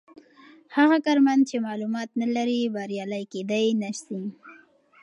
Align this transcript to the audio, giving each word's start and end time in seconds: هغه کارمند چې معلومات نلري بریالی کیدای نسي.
هغه 0.75 0.97
کارمند 1.05 1.41
چې 1.49 1.55
معلومات 1.67 2.09
نلري 2.21 2.59
بریالی 2.75 3.23
کیدای 3.33 3.67
نسي. 3.81 4.21